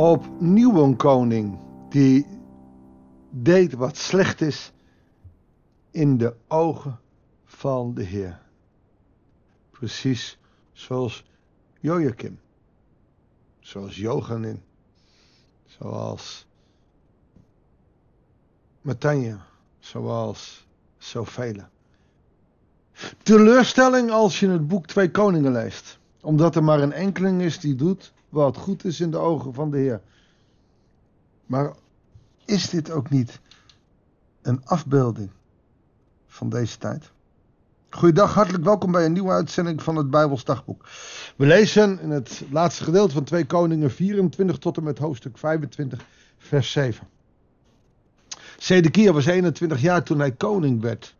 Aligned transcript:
opnieuw 0.00 0.82
een 0.82 0.96
koning 0.96 1.58
die 1.88 2.26
deed 3.30 3.72
wat 3.72 3.96
slecht 3.96 4.40
is 4.40 4.72
in 5.90 6.16
de 6.16 6.34
ogen 6.48 7.00
van 7.44 7.94
de 7.94 8.02
Heer. 8.02 8.40
Precies 9.70 10.38
zoals 10.72 11.24
Joachim, 11.80 12.40
zoals 13.58 13.96
Jochanin, 13.96 14.62
zoals 15.64 16.46
Matanja, 18.80 19.46
zoals 19.78 20.66
zoveel. 20.98 21.56
Teleurstelling 23.22 24.10
als 24.10 24.40
je 24.40 24.48
het 24.48 24.68
boek 24.68 24.86
Twee 24.86 25.10
Koningen 25.10 25.52
leest, 25.52 25.98
omdat 26.20 26.56
er 26.56 26.64
maar 26.64 26.80
een 26.80 26.92
enkeling 26.92 27.42
is 27.42 27.60
die 27.60 27.74
doet 27.74 28.12
wat 28.30 28.56
goed 28.56 28.84
is 28.84 29.00
in 29.00 29.10
de 29.10 29.18
ogen 29.18 29.54
van 29.54 29.70
de 29.70 29.76
Heer. 29.76 30.00
Maar 31.46 31.72
is 32.44 32.70
dit 32.70 32.90
ook 32.90 33.10
niet 33.10 33.40
een 34.42 34.64
afbeelding 34.64 35.30
van 36.26 36.48
deze 36.48 36.78
tijd? 36.78 37.10
Goeiedag, 37.90 38.34
hartelijk 38.34 38.64
welkom 38.64 38.92
bij 38.92 39.04
een 39.04 39.12
nieuwe 39.12 39.30
uitzending 39.30 39.82
van 39.82 39.96
het 39.96 40.10
Bijbels 40.10 40.44
Dagboek. 40.44 40.88
We 41.36 41.46
lezen 41.46 42.00
in 42.00 42.10
het 42.10 42.44
laatste 42.50 42.84
gedeelte 42.84 43.14
van 43.14 43.24
2 43.24 43.46
Koningen 43.46 43.90
24 43.90 44.58
tot 44.58 44.76
en 44.76 44.82
met 44.82 44.98
hoofdstuk 44.98 45.38
25, 45.38 46.04
vers 46.38 46.72
7. 46.72 47.08
Zedekia 48.58 49.12
was 49.12 49.26
21 49.26 49.80
jaar 49.80 50.02
toen 50.02 50.18
hij 50.18 50.32
koning 50.32 50.80
werd. 50.80 51.14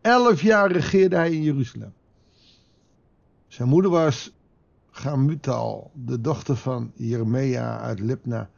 Elf 0.00 0.42
jaar 0.42 0.72
regeerde 0.72 1.16
hij 1.16 1.32
in 1.32 1.42
Jeruzalem. 1.42 1.92
Zijn 3.48 3.68
moeder 3.68 3.90
was 3.90 4.32
Gamutal, 4.96 5.90
de 5.94 6.20
dochter 6.20 6.56
van 6.56 6.92
Jeremia 6.94 7.78
uit 7.78 8.00
Libna. 8.00 8.50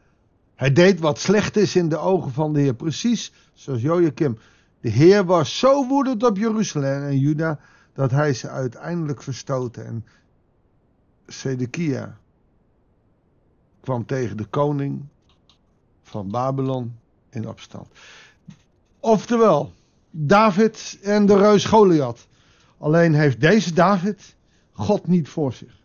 Hij 0.55 0.72
deed 0.72 1.00
wat 1.00 1.19
slecht 1.19 1.56
is 1.56 1.77
in 1.77 1.89
de 1.89 1.97
ogen 1.97 2.33
van 2.33 2.53
de 2.53 2.61
Heer, 2.61 2.75
precies 2.75 3.33
zoals 3.53 3.80
Joachim. 3.80 4.39
De 4.80 4.89
Heer 4.89 5.25
was 5.25 5.58
zo 5.58 5.86
woedend 5.86 6.22
op 6.22 6.36
Jeruzalem 6.36 7.03
en 7.03 7.19
Juda 7.19 7.61
dat 7.92 8.11
hij 8.11 8.34
ze 8.34 8.48
uiteindelijk 8.48 9.22
verstootte. 9.22 9.83
En 9.83 10.05
Sedekia 11.27 12.19
kwam 13.80 14.06
tegen 14.06 14.36
de 14.36 14.47
koning 14.47 15.05
van 16.02 16.30
Babylon 16.30 16.98
in 17.30 17.48
opstand. 17.48 17.89
Oftewel, 19.00 19.73
David 20.11 20.98
en 21.02 21.27
de 21.27 21.36
reus 21.36 21.64
Goliath. 21.64 22.27
Alleen 22.78 23.14
heeft 23.14 23.41
deze 23.41 23.75
David 23.75 24.36
God 24.73 25.06
niet 25.06 25.28
voor 25.28 25.52
zich. 25.52 25.77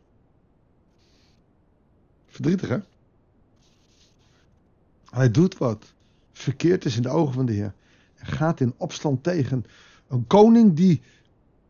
Verdrietig 2.34 2.70
hè? 2.70 2.78
Hij 5.10 5.32
doet 5.32 5.58
wat 5.58 5.94
verkeerd 6.32 6.86
is 6.86 6.96
in 6.96 7.02
de 7.02 7.10
ogen 7.10 7.34
van 7.34 7.46
de 7.46 7.54
Heer. 7.54 7.74
En 8.16 8.26
gaat 8.26 8.60
in 8.60 8.74
opstand 8.78 9.24
tegen 9.24 9.66
een 10.08 10.28
koning 10.28 10.76
die 10.76 11.02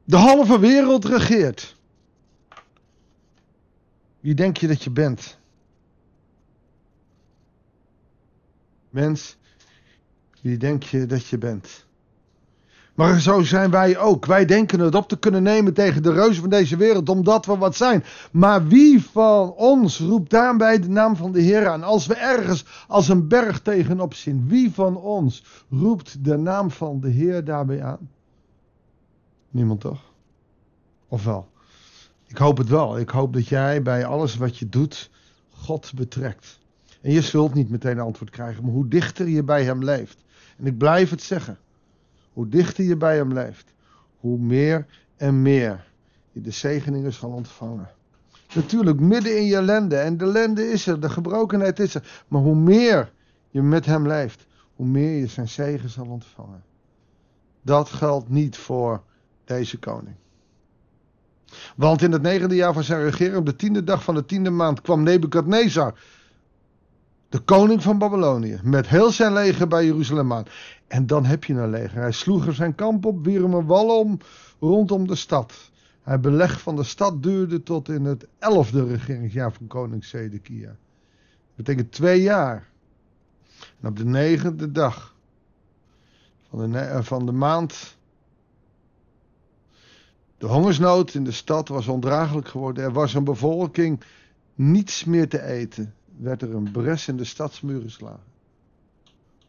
de 0.04 0.16
halve 0.16 0.60
wereld 0.60 1.06
regeert. 1.06 1.76
Wie 4.20 4.34
denk 4.34 4.58
je 4.58 4.68
dat 4.68 4.84
je 4.84 4.90
bent? 4.90 5.38
Mens, 8.90 9.38
wie 10.42 10.58
denk 10.58 10.84
je 10.84 11.06
dat 11.06 11.28
je 11.28 11.38
bent? 11.38 11.86
Maar 12.94 13.20
zo 13.20 13.42
zijn 13.42 13.72
wij 13.72 13.98
ook. 13.98 14.26
Wij 14.26 14.46
denken 14.46 14.80
het 14.80 14.96
op 14.96 15.08
te 15.08 15.18
kunnen 15.18 15.44
nemen 15.44 15.74
tegen 15.74 16.04
de 16.04 16.12
reuzen 16.12 16.42
van 16.42 16.50
deze 16.50 16.78
wereld, 16.78 17.10
omdat 17.10 17.46
we 17.46 17.58
wat 17.58 17.76
zijn. 17.76 18.04
Maar 18.32 18.68
wie 18.68 19.04
van 19.04 19.54
ons 19.54 20.00
roept 20.00 20.30
daarbij 20.30 20.80
de 20.80 20.90
naam 20.90 21.16
van 21.16 21.32
de 21.32 21.42
Heer 21.42 21.68
aan? 21.68 21.84
Als 21.84 22.06
we 22.06 22.16
ergens 22.16 22.66
als 22.88 23.10
een 23.10 23.28
berg 23.28 23.62
tegenop 23.62 24.14
zien, 24.14 24.48
wie 24.48 24.72
van 24.72 24.98
ons 24.98 25.44
roept 25.70 26.26
de 26.26 26.38
naam 26.38 26.72
van 26.72 27.00
de 27.00 27.10
Heer 27.10 27.44
daarbij 27.44 27.84
aan? 27.84 28.10
Niemand 29.50 29.82
toch? 29.82 30.02
Of 31.08 31.24
wel? 31.24 31.48
Ik 32.28 32.38
hoop 32.38 32.58
het 32.58 32.70
wel. 32.70 33.00
Ik 33.00 33.10
hoop 33.10 33.34
dat 33.34 33.48
jij 33.48 33.82
bij 33.82 34.06
alles 34.06 34.36
wat 34.36 34.58
je 34.58 34.70
doet, 34.70 35.10
God 35.50 35.92
betrekt. 35.96 36.60
En 37.02 37.12
je 37.12 37.22
zult 37.22 37.54
niet 37.54 37.70
meteen 37.70 38.00
antwoord 38.00 38.32
krijgen, 38.32 38.64
maar 38.64 38.74
hoe 38.74 38.88
dichter 38.88 39.28
je 39.28 39.44
bij 39.44 39.64
Hem 39.64 39.84
leeft. 39.84 40.24
En 40.58 40.66
ik 40.66 40.78
blijf 40.78 41.10
het 41.10 41.22
zeggen. 41.22 41.58
Hoe 42.34 42.50
dichter 42.50 42.84
je 42.84 42.98
bij 42.98 43.16
hem 43.16 43.34
leeft, 43.34 43.74
hoe 44.20 44.38
meer 44.38 44.86
en 45.18 45.42
meer 45.42 45.86
je 46.32 46.42
de 46.42 46.52
zegeningen 46.52 47.14
zal 47.14 47.30
ontvangen. 47.30 47.90
Natuurlijk, 48.54 49.00
midden 49.00 49.38
in 49.38 49.46
je 49.46 49.56
ellende. 49.56 49.96
En 49.96 50.18
de 50.18 50.24
ellende 50.24 50.70
is 50.70 50.88
er, 50.88 51.00
de 51.00 51.10
gebrokenheid 51.10 51.80
is 51.80 51.96
er. 51.96 52.24
Maar 52.28 52.42
hoe 52.42 52.56
meer 52.56 53.12
je 53.50 53.62
met 53.62 53.86
hem 53.86 54.08
leeft, 54.08 54.46
hoe 54.76 54.86
meer 54.86 55.20
je 55.20 55.28
zijn 55.28 55.48
zegen 55.48 55.90
zal 55.90 56.06
ontvangen. 56.06 56.64
Dat 57.62 57.90
geldt 57.90 58.30
niet 58.30 58.58
voor 58.58 59.04
deze 59.46 59.80
koning. 59.80 60.16
Want 61.76 62.02
in 62.02 62.12
het 62.12 62.22
negende 62.22 62.56
jaar 62.56 62.74
van 62.74 62.84
zijn 62.84 63.04
regering, 63.04 63.38
op 63.38 63.46
de 63.46 63.56
tiende 63.56 63.84
dag 63.84 64.04
van 64.04 64.16
de 64.16 64.26
tiende 64.26 64.50
maand, 64.50 64.82
kwam 64.82 65.04
Nebukadnezar 65.04 65.94
de 67.34 67.40
koning 67.40 67.84
van 67.84 67.98
Babylonië, 67.98 68.60
met 68.64 68.88
heel 68.88 69.12
zijn 69.12 69.34
leger 69.34 69.68
bij 69.68 69.86
Jeruzalem 69.86 70.34
aan. 70.34 70.44
En 70.88 71.08
dan 71.08 71.26
heb 71.26 71.44
je 71.44 71.54
een 71.54 71.70
leger. 71.70 72.02
Hij 72.02 72.12
sloeg 72.12 72.48
er 72.48 72.54
zijn 72.54 72.76
kamp 72.76 73.06
op, 73.06 73.26
wierm 73.26 73.54
een 73.54 73.66
wal 73.66 74.00
om 74.00 74.18
rondom 74.60 75.08
de 75.08 75.16
stad. 75.16 75.72
Hij 76.02 76.20
beleg 76.20 76.62
van 76.62 76.76
de 76.76 76.84
stad 76.84 77.24
duurde 77.24 77.64
tot 77.64 77.90
in 77.90 78.06
het 78.06 78.28
elfde 78.40 78.86
regeringsjaar 78.86 79.54
van 79.54 79.68
koning 79.68 80.06
Zedekia. 80.06 80.68
Dat 80.68 81.56
betekent 81.56 81.92
twee 81.92 82.22
jaar. 82.22 82.70
En 83.82 83.88
op 83.88 83.98
de 83.98 84.06
negende 84.06 84.72
dag 84.72 85.16
van 86.50 86.72
de, 86.72 86.78
eh, 86.78 87.04
van 87.04 87.26
de 87.26 87.32
maand. 87.32 87.98
De 90.38 90.48
hongersnood 90.48 91.14
in 91.14 91.24
de 91.24 91.32
stad 91.32 91.68
was 91.68 91.88
ondraaglijk 91.88 92.48
geworden. 92.48 92.84
Er 92.84 92.94
was 92.94 93.14
een 93.14 93.24
bevolking 93.24 94.04
niets 94.56 95.04
meer 95.04 95.30
te 95.30 95.44
eten 95.44 95.94
werd 96.18 96.42
er 96.42 96.56
een 96.56 96.72
bres 96.72 97.08
in 97.08 97.18
de 97.18 97.24
stadsmuren 97.24 97.82
geslagen. 97.82 98.32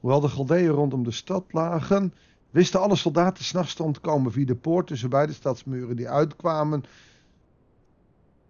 Hoewel 0.00 0.20
de 0.20 0.28
Galdeeën 0.28 0.70
rondom 0.70 1.04
de 1.04 1.10
stad 1.10 1.44
lagen, 1.50 2.14
wisten 2.50 2.80
alle 2.80 2.97
soldaten 2.97 3.44
s'nachts 3.44 3.75
te 3.75 3.82
ontkomen 3.82 4.32
via 4.32 4.47
de 4.47 4.54
poort 4.54 4.86
tussen 4.86 5.10
beide 5.10 5.32
stadsmuren 5.32 5.97
die 5.97 6.08
uitkwamen 6.08 6.84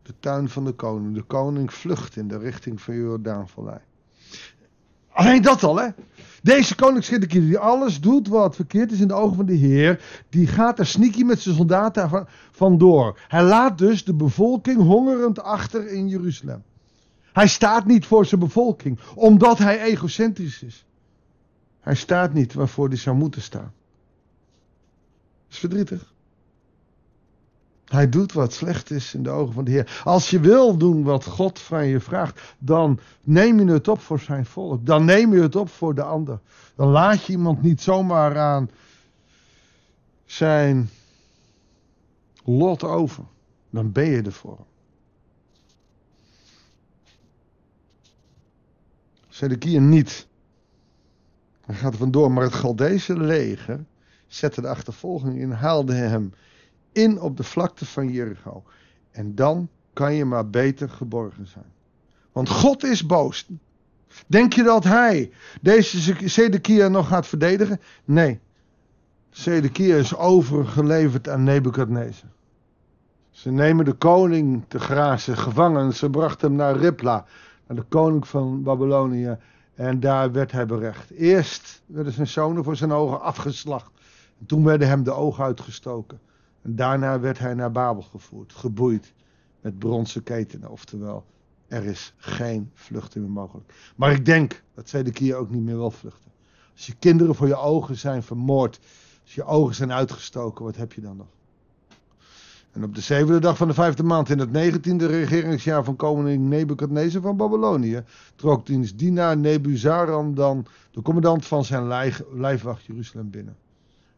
de 0.03 0.15
tuin 0.21 0.49
van 0.49 0.65
de 0.65 0.73
koning. 0.73 1.15
De 1.15 1.23
koning 1.23 1.73
vlucht 1.73 2.17
in 2.17 2.29
de 2.29 2.39
richting 2.39 2.81
van 2.81 2.95
Jordaanvallei. 2.95 3.79
Alleen 5.09 5.43
dat 5.43 5.63
al, 5.63 5.77
hè? 5.77 5.89
Deze 6.43 6.75
koning 6.75 7.05
die 7.29 7.59
alles 7.59 8.01
doet 8.01 8.29
wat 8.29 8.55
verkeerd 8.55 8.93
is 8.93 9.01
in 9.01 9.09
de 9.09 9.15
ogen 9.15 9.37
van 9.37 9.47
de 9.47 9.55
Heer, 9.55 10.25
die 10.29 10.47
gaat 10.47 10.79
er 10.79 10.87
sneaky 10.87 11.23
met 11.23 11.41
zijn 11.41 11.55
soldaten 11.55 12.27
vandoor. 12.51 13.19
Hij 13.29 13.43
laat 13.43 13.79
dus 13.79 14.05
de 14.05 14.15
bevolking 14.15 14.83
hongerend 14.83 15.43
achter 15.43 15.87
in 15.89 16.09
Jeruzalem. 16.09 16.63
Hij 17.35 17.49
staat 17.49 17.87
niet 17.87 18.07
voor 18.07 18.27
zijn 18.27 18.41
bevolking, 18.41 18.99
omdat 19.15 19.59
hij 19.59 19.83
egocentrisch 19.83 20.63
is. 20.63 20.87
Hij 21.81 21.95
staat 21.95 22.33
niet 22.33 22.55
waarvoor 22.55 22.89
hij 22.89 22.97
zou 22.97 23.17
moeten 23.17 23.43
staan. 23.43 23.73
Dat 25.43 25.53
is 25.53 25.59
verdrietig. 25.59 26.13
Hij 27.85 28.09
doet 28.09 28.33
wat 28.33 28.53
slecht 28.53 28.91
is 28.91 29.15
in 29.15 29.23
de 29.23 29.31
ogen 29.31 29.55
van 29.55 29.65
de 29.65 29.71
Heer. 29.71 30.01
Als 30.05 30.31
je 30.31 30.41
wil 30.41 30.77
doen 30.77 31.03
wat 31.03 31.25
God 31.25 31.59
van 31.59 31.87
je 31.87 32.01
vraagt, 32.01 32.55
dan 32.59 33.01
neem 33.23 33.61
je 33.61 33.73
het 33.73 33.89
op 33.89 34.01
voor 34.01 34.21
zijn 34.21 34.47
volk. 34.47 34.87
Dan 34.87 35.05
neem 35.05 35.35
je 35.35 35.41
het 35.41 35.57
op 35.57 35.69
voor 35.69 35.95
de 35.95 36.03
ander. 36.03 36.41
Dan 36.75 36.89
laat 36.89 37.25
je 37.25 37.33
iemand 37.33 37.63
niet 37.63 37.81
zomaar 37.83 38.39
aan 38.39 38.71
zijn 40.25 40.91
lot 42.45 42.83
over. 42.83 43.25
Dan 43.71 43.93
ben 43.93 44.05
je 44.05 44.23
ervoor. 44.23 44.67
Zedekia 49.35 49.81
niet. 49.81 50.27
Hij 51.61 51.75
gaat 51.75 51.93
er 51.93 51.99
vandoor, 51.99 52.33
maar 52.33 52.43
het 52.45 52.55
Galdese 52.55 53.21
leger 53.21 53.85
zette 54.27 54.61
de 54.61 54.69
achtervolging 54.69 55.39
in, 55.39 55.51
haalde 55.51 55.93
hem 55.93 56.33
in 56.93 57.21
op 57.21 57.37
de 57.37 57.43
vlakte 57.43 57.87
van 57.87 58.09
Jericho. 58.09 58.63
En 59.11 59.35
dan 59.35 59.69
kan 59.93 60.15
je 60.15 60.25
maar 60.25 60.51
beter 60.51 60.91
geborgen 60.91 61.47
zijn. 61.47 61.73
Want 62.33 62.49
God 62.49 62.85
is 62.85 63.07
boos. 63.07 63.49
Denk 64.27 64.53
je 64.53 64.63
dat 64.63 64.85
hij 64.85 65.31
deze 65.61 66.29
Zedekia 66.29 66.89
nog 66.89 67.09
gaat 67.09 67.27
verdedigen? 67.27 67.81
Nee. 68.05 68.41
Zedekia 69.31 69.97
is 69.97 70.17
overgeleverd 70.17 71.29
aan 71.29 71.43
Nebukadnezar. 71.43 72.31
Ze 73.31 73.51
nemen 73.51 73.85
de 73.85 73.93
koning 73.93 74.65
te 74.69 74.79
grazen 74.79 75.37
gevangen. 75.37 75.95
Ze 75.95 76.11
brachten 76.11 76.49
hem 76.49 76.57
naar 76.57 76.77
Ripla 76.77 77.27
aan 77.67 77.77
de 77.77 77.83
koning 77.83 78.29
van 78.29 78.63
Babylonië. 78.63 79.39
En 79.75 80.01
daar 80.01 80.33
werd 80.33 80.53
hij 80.53 80.67
berecht. 80.67 81.11
Eerst 81.11 81.83
werden 81.87 82.13
zijn 82.13 82.27
zonen 82.27 82.65
voor 82.65 82.77
zijn 82.77 82.93
ogen 82.93 83.21
afgeslacht. 83.21 83.91
En 84.39 84.47
toen 84.47 84.65
werden 84.65 84.89
hem 84.89 85.03
de 85.03 85.13
ogen 85.13 85.45
uitgestoken. 85.45 86.21
En 86.63 86.77
daarna 86.77 87.21
werd 87.21 87.39
hij 87.39 87.55
naar 87.55 87.71
Babel 87.71 88.03
gevoerd, 88.03 88.53
geboeid 88.53 89.15
met 89.61 89.79
bronzen 89.79 90.23
ketenen, 90.23 90.71
oftewel 90.71 91.25
Er 91.69 91.85
is 91.85 92.15
geen 92.17 92.71
vluchten 92.75 93.21
meer 93.21 93.31
mogelijk. 93.31 93.93
Maar 93.97 94.13
ik 94.13 94.25
denk 94.25 94.63
dat 94.75 94.89
Zedekia 94.89 95.37
ook 95.37 95.51
niet 95.51 95.63
meer 95.63 95.77
wil 95.77 95.91
vluchten. 95.91 96.31
Als 96.73 96.87
je 96.87 96.95
kinderen 96.99 97.35
voor 97.35 97.47
je 97.47 97.57
ogen 97.57 97.97
zijn 97.97 98.23
vermoord, 98.23 98.81
als 99.23 99.35
je 99.35 99.45
ogen 99.45 99.75
zijn 99.75 99.93
uitgestoken, 99.93 100.65
wat 100.65 100.77
heb 100.77 100.93
je 100.93 101.01
dan 101.01 101.17
nog? 101.17 101.27
En 102.75 102.85
op 102.85 102.95
de 102.95 103.01
zevende 103.01 103.39
dag 103.39 103.57
van 103.57 103.69
de 103.69 103.75
vijfde 103.75 104.03
maand 104.03 104.29
in 104.29 104.39
het 104.39 104.53
negentiende 104.53 105.07
regeringsjaar 105.07 105.85
van 105.85 105.97
koning 105.97 106.49
Nebukadnezar 106.49 107.23
van 107.23 107.37
Babylonië 107.37 108.03
trok 108.37 108.67
diens 108.67 108.97
dienaar 108.97 109.37
Nebuzaran 109.37 110.35
dan 110.35 110.67
de 110.91 111.03
commandant 111.03 111.47
van 111.47 111.65
zijn 111.65 111.87
lijfwacht 112.33 112.85
Jeruzalem 112.85 113.31
binnen. 113.31 113.57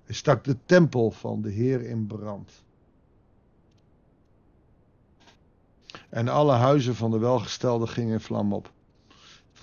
Hij 0.04 0.14
stak 0.14 0.44
de 0.44 0.56
tempel 0.66 1.10
van 1.10 1.42
de 1.42 1.50
Heer 1.50 1.82
in 1.82 2.06
brand. 2.06 2.64
En 6.08 6.28
alle 6.28 6.52
huizen 6.52 6.94
van 6.94 7.10
de 7.10 7.18
welgestelden 7.18 7.88
gingen 7.88 8.12
in 8.12 8.20
vlam 8.20 8.52
op. 8.52 8.72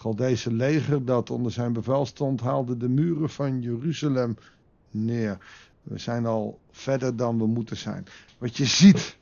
Het 0.01 0.17
deze 0.17 0.53
leger 0.53 1.05
dat 1.05 1.29
onder 1.29 1.51
zijn 1.51 1.73
bevel 1.73 2.05
stond, 2.05 2.41
haalde 2.41 2.77
de 2.77 2.89
muren 2.89 3.29
van 3.29 3.61
Jeruzalem 3.61 4.37
neer. 4.89 5.37
We 5.83 5.97
zijn 5.97 6.25
al 6.25 6.59
verder 6.71 7.15
dan 7.15 7.37
we 7.37 7.45
moeten 7.45 7.77
zijn. 7.77 8.05
Wat 8.37 8.57
je 8.57 8.65
ziet, 8.65 9.17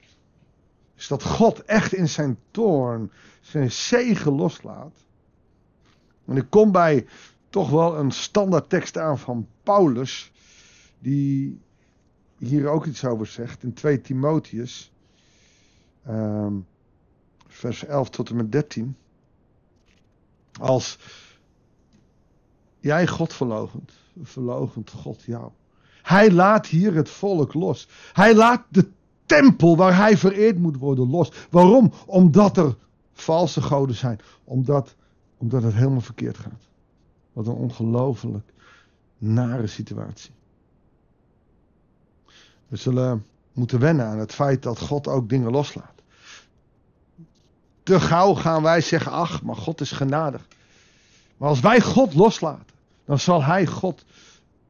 is 0.96 1.08
dat 1.08 1.24
God 1.24 1.64
echt 1.64 1.94
in 1.94 2.10
zijn 2.10 2.38
toorn 2.52 3.12
zijn 3.42 3.72
zegen 3.72 4.32
loslaat. 4.32 4.96
En 6.26 6.38
ik 6.38 6.50
kom 6.50 6.72
bij 6.72 7.08
toch 7.50 7.70
wel 7.70 7.98
een 7.98 8.12
standaard 8.12 8.70
tekst 8.70 8.98
aan 8.98 9.20
van 9.20 9.48
Paulus, 9.64 10.32
die 11.00 11.60
hier 12.38 12.68
ook 12.68 12.86
iets 12.86 13.06
over 13.06 13.26
zegt 13.26 13.64
in 13.64 13.74
2 13.74 14.02
Timotheus, 14.02 14.92
um, 16.08 16.68
vers 17.48 17.86
11 17.86 18.10
tot 18.10 18.30
en 18.30 18.36
met 18.36 18.52
13. 18.52 18.96
Als 20.60 20.98
jij 22.80 23.08
God 23.08 23.34
verlogent 24.24 24.90
God 24.90 25.24
jou. 25.24 25.52
Hij 26.12 26.32
laat 26.32 26.68
hier 26.68 26.94
het 26.94 27.10
volk 27.10 27.54
los. 27.54 27.88
Hij 28.14 28.36
laat 28.36 28.64
de 28.70 28.90
tempel 29.26 29.78
waar 29.78 29.96
hij 29.96 30.18
vereerd 30.18 30.58
moet 30.60 30.78
worden 30.78 31.10
los. 31.10 31.32
Waarom? 31.50 31.94
Omdat 32.06 32.58
er 32.58 32.76
valse 33.14 33.62
goden 33.62 33.96
zijn. 33.96 34.20
Omdat, 34.44 34.96
omdat 35.38 35.64
het 35.64 35.74
helemaal 35.74 36.02
verkeerd 36.02 36.38
gaat. 36.38 36.68
Wat 37.34 37.48
een 37.48 37.54
ongelooflijk 37.54 38.54
nare 39.18 39.68
situatie. 39.68 40.32
We 42.68 42.76
zullen 42.76 43.26
moeten 43.54 43.80
wennen 43.80 44.06
aan 44.06 44.20
het 44.20 44.34
feit 44.34 44.64
dat 44.64 44.80
God 44.80 45.08
ook 45.08 45.30
dingen 45.30 45.52
loslaat. 45.52 46.02
Te 47.84 48.00
gauw 48.00 48.34
gaan 48.34 48.64
wij 48.64 48.82
zeggen, 48.82 49.12
ach, 49.12 49.44
maar 49.44 49.56
God 49.56 49.82
is 49.82 49.92
genadig. 49.92 50.48
Maar 51.38 51.50
als 51.50 51.60
wij 51.60 51.82
God 51.82 52.14
loslaten, 52.14 52.76
dan 53.06 53.20
zal 53.20 53.44
Hij 53.44 53.66
God 53.66 54.06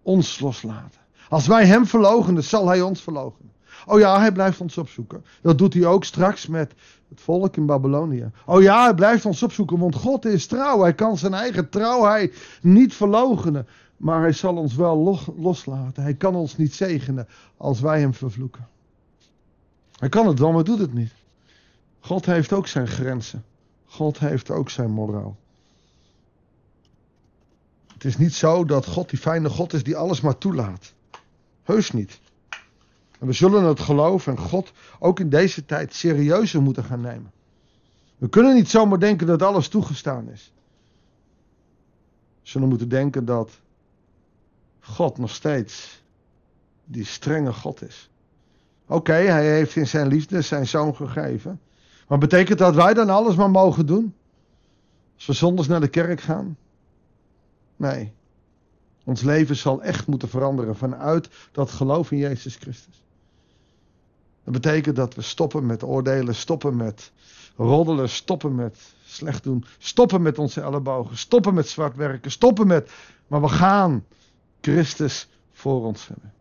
ons 0.01 0.39
loslaten. 0.39 1.00
Als 1.31 1.47
wij 1.47 1.65
hem 1.65 1.85
verloochenen, 1.85 2.43
zal 2.43 2.67
hij 2.67 2.81
ons 2.81 3.01
verloochenen. 3.01 3.51
Oh 3.85 3.99
ja, 3.99 4.19
hij 4.19 4.31
blijft 4.31 4.61
ons 4.61 4.77
opzoeken. 4.77 5.25
Dat 5.41 5.57
doet 5.57 5.73
hij 5.73 5.85
ook 5.85 6.03
straks 6.03 6.47
met 6.47 6.73
het 7.09 7.21
volk 7.21 7.57
in 7.57 7.65
Babylonië. 7.65 8.31
Oh 8.45 8.61
ja, 8.61 8.83
hij 8.83 8.93
blijft 8.93 9.25
ons 9.25 9.43
opzoeken, 9.43 9.77
want 9.77 9.95
God 9.95 10.25
is 10.25 10.47
trouw. 10.47 10.81
Hij 10.81 10.93
kan 10.93 11.17
zijn 11.17 11.33
eigen 11.33 11.69
trouwheid 11.69 12.57
niet 12.61 12.93
verloochenen. 12.93 13.67
Maar 13.97 14.21
hij 14.21 14.31
zal 14.31 14.55
ons 14.55 14.75
wel 14.75 15.19
loslaten. 15.37 16.03
Hij 16.03 16.13
kan 16.13 16.35
ons 16.35 16.57
niet 16.57 16.73
zegenen 16.73 17.27
als 17.57 17.79
wij 17.79 17.99
hem 17.99 18.13
vervloeken. 18.13 18.67
Hij 19.95 20.09
kan 20.09 20.27
het 20.27 20.39
wel, 20.39 20.51
maar 20.51 20.63
doet 20.63 20.79
het 20.79 20.93
niet. 20.93 21.13
God 21.99 22.25
heeft 22.25 22.53
ook 22.53 22.67
zijn 22.67 22.87
grenzen. 22.87 23.43
God 23.85 24.19
heeft 24.19 24.49
ook 24.49 24.69
zijn 24.69 24.91
moraal. 24.91 25.35
Het 27.93 28.05
is 28.05 28.17
niet 28.17 28.33
zo 28.33 28.65
dat 28.65 28.85
God 28.85 29.09
die 29.09 29.19
fijne 29.19 29.49
God 29.49 29.73
is 29.73 29.83
die 29.83 29.95
alles 29.95 30.21
maar 30.21 30.37
toelaat. 30.37 30.93
Heus 31.63 31.91
niet. 31.91 32.19
En 33.19 33.27
we 33.27 33.33
zullen 33.33 33.63
het 33.63 33.79
geloof 33.79 34.27
en 34.27 34.37
God 34.37 34.71
ook 34.99 35.19
in 35.19 35.29
deze 35.29 35.65
tijd 35.65 35.93
serieuzer 35.93 36.61
moeten 36.61 36.83
gaan 36.83 37.01
nemen. 37.01 37.31
We 38.17 38.29
kunnen 38.29 38.55
niet 38.55 38.69
zomaar 38.69 38.99
denken 38.99 39.27
dat 39.27 39.41
alles 39.41 39.67
toegestaan 39.67 40.29
is. 40.29 40.53
We 42.41 42.49
zullen 42.49 42.67
moeten 42.67 42.89
denken 42.89 43.25
dat 43.25 43.59
God 44.79 45.17
nog 45.17 45.29
steeds 45.29 46.03
die 46.85 47.05
strenge 47.05 47.53
God 47.53 47.81
is. 47.81 48.09
Oké, 48.87 49.13
hij 49.13 49.51
heeft 49.51 49.75
in 49.75 49.87
zijn 49.87 50.07
liefde 50.07 50.41
zijn 50.41 50.67
zoon 50.67 50.95
gegeven. 50.95 51.59
Maar 52.07 52.17
betekent 52.17 52.59
dat 52.59 52.75
wij 52.75 52.93
dan 52.93 53.09
alles 53.09 53.35
maar 53.35 53.51
mogen 53.51 53.85
doen? 53.85 54.13
Als 55.15 55.25
we 55.25 55.33
zondags 55.33 55.67
naar 55.67 55.79
de 55.79 55.87
kerk 55.87 56.21
gaan? 56.21 56.57
Nee. 57.75 58.13
Ons 59.03 59.21
leven 59.21 59.55
zal 59.55 59.81
echt 59.81 60.07
moeten 60.07 60.29
veranderen 60.29 60.75
vanuit 60.75 61.29
dat 61.51 61.71
geloof 61.71 62.11
in 62.11 62.17
Jezus 62.17 62.55
Christus. 62.55 63.03
Dat 64.43 64.53
betekent 64.53 64.95
dat 64.95 65.15
we 65.15 65.21
stoppen 65.21 65.65
met 65.65 65.83
oordelen, 65.83 66.35
stoppen 66.35 66.75
met 66.75 67.11
roddelen, 67.55 68.09
stoppen 68.09 68.55
met 68.55 68.93
slecht 69.05 69.43
doen, 69.43 69.65
stoppen 69.77 70.21
met 70.21 70.37
onze 70.37 70.61
ellebogen, 70.61 71.17
stoppen 71.17 71.53
met 71.53 71.67
zwart 71.67 71.95
werken, 71.95 72.31
stoppen 72.31 72.67
met. 72.67 72.91
Maar 73.27 73.41
we 73.41 73.49
gaan 73.49 74.05
Christus 74.61 75.29
voor 75.51 75.85
ons 75.85 76.07
hebben. 76.07 76.33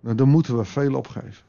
Nou, 0.00 0.16
dan 0.16 0.28
moeten 0.28 0.56
we 0.56 0.64
veel 0.64 0.94
opgeven. 0.94 1.44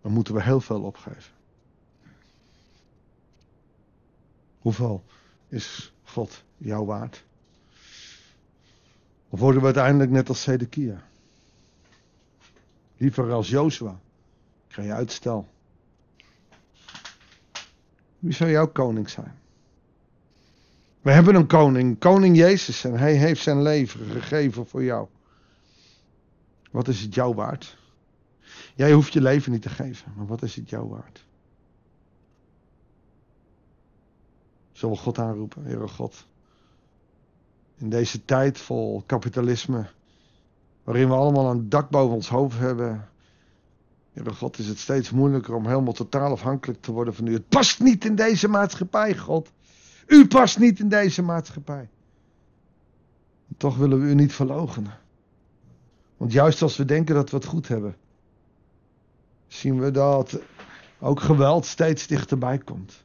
Dan 0.00 0.12
moeten 0.12 0.34
we 0.34 0.42
heel 0.42 0.60
veel 0.60 0.82
opgeven. 0.82 1.33
Hoeveel 4.64 5.04
is 5.48 5.92
God 6.04 6.42
jou 6.56 6.86
waard? 6.86 7.24
Of 9.28 9.40
worden 9.40 9.60
we 9.60 9.66
uiteindelijk 9.66 10.10
net 10.10 10.28
als 10.28 10.42
Zedekia? 10.42 11.02
Liever 12.96 13.32
als 13.32 13.48
Jozua. 13.48 14.00
Ga 14.68 14.82
je 14.82 14.92
uitstel. 14.92 15.48
Wie 18.18 18.32
zou 18.32 18.50
jouw 18.50 18.68
koning 18.68 19.10
zijn? 19.10 19.34
We 21.00 21.10
hebben 21.10 21.34
een 21.34 21.46
koning, 21.46 21.98
koning 21.98 22.36
Jezus, 22.36 22.84
en 22.84 22.98
hij 22.98 23.14
heeft 23.14 23.42
zijn 23.42 23.62
leven 23.62 24.06
gegeven 24.10 24.66
voor 24.66 24.84
jou. 24.84 25.08
Wat 26.70 26.88
is 26.88 27.00
het 27.00 27.14
jou 27.14 27.34
waard? 27.34 27.76
Jij 28.74 28.92
hoeft 28.92 29.12
je 29.12 29.20
leven 29.20 29.52
niet 29.52 29.62
te 29.62 29.68
geven, 29.68 30.12
maar 30.16 30.26
wat 30.26 30.42
is 30.42 30.56
het 30.56 30.70
jou 30.70 30.88
waard? 30.88 31.24
We 34.90 34.96
God 34.96 35.18
aanroepen, 35.18 35.64
Heere 35.64 35.88
God. 35.88 36.26
In 37.76 37.88
deze 37.88 38.24
tijd 38.24 38.58
vol 38.58 39.02
kapitalisme, 39.06 39.86
waarin 40.84 41.08
we 41.08 41.14
allemaal 41.14 41.50
een 41.50 41.68
dak 41.68 41.90
boven 41.90 42.14
ons 42.14 42.28
hoofd 42.28 42.58
hebben. 42.58 43.08
Heere 44.12 44.34
God, 44.34 44.58
is 44.58 44.66
het 44.66 44.78
steeds 44.78 45.10
moeilijker 45.10 45.54
om 45.54 45.66
helemaal 45.66 45.92
totaal 45.92 46.30
afhankelijk 46.30 46.80
te 46.80 46.92
worden 46.92 47.14
van 47.14 47.26
u. 47.26 47.32
Het 47.32 47.48
past 47.48 47.80
niet 47.80 48.04
in 48.04 48.14
deze 48.14 48.48
maatschappij, 48.48 49.16
God. 49.16 49.52
U 50.06 50.26
past 50.26 50.58
niet 50.58 50.78
in 50.78 50.88
deze 50.88 51.22
maatschappij. 51.22 51.88
toch 53.56 53.76
willen 53.76 54.00
we 54.00 54.06
u 54.06 54.14
niet 54.14 54.32
verloochenen. 54.32 54.98
Want 56.16 56.32
juist 56.32 56.62
als 56.62 56.76
we 56.76 56.84
denken 56.84 57.14
dat 57.14 57.30
we 57.30 57.36
het 57.36 57.46
goed 57.46 57.68
hebben, 57.68 57.96
zien 59.46 59.80
we 59.80 59.90
dat 59.90 60.40
ook 60.98 61.20
geweld 61.20 61.66
steeds 61.66 62.06
dichterbij 62.06 62.58
komt. 62.58 63.03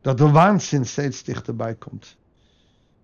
Dat 0.00 0.18
de 0.18 0.30
waanzin 0.30 0.86
steeds 0.86 1.22
dichterbij 1.22 1.74
komt. 1.74 2.16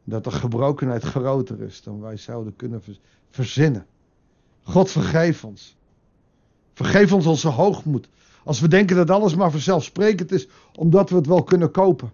Dat 0.04 0.24
de 0.24 0.30
gebrokenheid 0.30 1.02
groter 1.02 1.62
is 1.62 1.82
dan 1.82 2.00
wij 2.00 2.16
zouden 2.16 2.56
kunnen 2.56 2.82
verzinnen. 3.30 3.86
God 4.62 4.90
vergeef 4.90 5.44
ons. 5.44 5.76
Vergeef 6.72 7.12
ons 7.12 7.26
onze 7.26 7.48
hoogmoed. 7.48 8.08
Als 8.44 8.60
we 8.60 8.68
denken 8.68 8.96
dat 8.96 9.10
alles 9.10 9.34
maar 9.34 9.50
vanzelfsprekend 9.50 10.32
is, 10.32 10.48
omdat 10.74 11.10
we 11.10 11.16
het 11.16 11.26
wel 11.26 11.42
kunnen 11.42 11.70
kopen. 11.70 12.12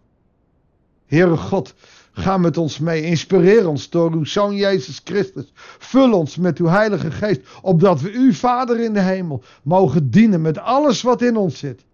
Heere 1.06 1.36
God, 1.36 1.74
ga 2.12 2.36
met 2.36 2.56
ons 2.56 2.78
mee. 2.78 3.02
Inspireer 3.02 3.68
ons 3.68 3.90
door 3.90 4.12
uw 4.12 4.24
Zoon 4.24 4.56
Jezus 4.56 5.00
Christus. 5.04 5.52
Vul 5.78 6.12
ons 6.12 6.36
met 6.36 6.58
uw 6.58 6.66
Heilige 6.66 7.10
Geest, 7.10 7.40
opdat 7.62 8.00
we 8.00 8.12
u, 8.12 8.34
Vader 8.34 8.80
in 8.80 8.92
de 8.92 9.00
hemel, 9.00 9.42
mogen 9.62 10.10
dienen 10.10 10.40
met 10.40 10.58
alles 10.58 11.02
wat 11.02 11.22
in 11.22 11.36
ons 11.36 11.58
zit. 11.58 11.84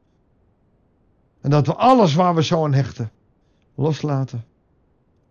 En 1.41 1.51
dat 1.51 1.67
we 1.67 1.75
alles 1.75 2.15
waar 2.15 2.35
we 2.35 2.43
zo 2.43 2.65
aan 2.65 2.75
hechten, 2.75 3.11
loslaten 3.75 4.45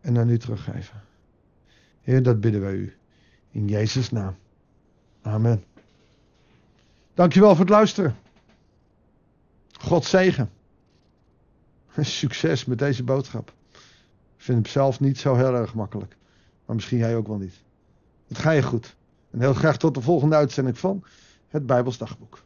en 0.02 0.18
aan 0.18 0.30
u 0.30 0.38
teruggeven. 0.38 1.02
Heer, 2.02 2.24
dat 2.24 2.40
bidden 2.40 2.62
wij 2.62 2.74
u. 2.74 2.96
In 3.52 3.68
Jezus' 3.68 4.12
naam. 4.12 4.36
Amen. 5.22 5.64
Dankjewel 7.14 7.50
voor 7.50 7.66
het 7.66 7.70
luisteren. 7.70 8.16
God 9.80 10.06
zegen. 10.06 10.50
Succes 12.00 12.66
met 12.66 12.80
deze 12.80 13.04
boodschap. 13.04 13.54
Ik 14.38 14.44
vind 14.44 14.58
het 14.58 14.68
zelf 14.68 15.00
niet 15.00 15.18
zo 15.18 15.36
heel 15.36 15.56
erg 15.56 15.74
makkelijk. 15.74 16.18
Maar 16.66 16.76
misschien 16.76 16.98
jij 16.98 17.16
ook 17.16 17.28
wel 17.28 17.38
niet. 17.38 17.64
Het 18.28 18.38
ga 18.38 18.52
je 18.52 18.64
goed. 18.64 18.96
En 19.32 19.40
heel 19.40 19.54
graag 19.54 19.78
tot 19.78 19.94
de 19.94 20.02
volgende 20.02 20.36
uitzending 20.36 20.78
van 20.78 21.04
het 21.48 21.66
Bijbels 21.66 21.98
Dagboek. 21.98 22.44